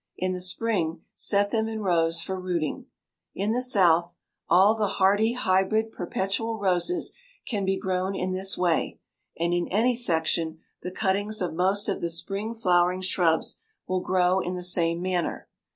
[0.17, 2.87] In the spring set them in rows for rooting.
[3.35, 4.17] In the South
[4.49, 7.13] all the hardy hybrid perpetual roses
[7.47, 8.99] can be grown in this way,
[9.37, 14.39] and in any section the cuttings of most of the spring flowering shrubs will grow
[14.39, 15.47] in the same manner.